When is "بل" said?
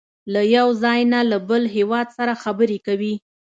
1.49-1.63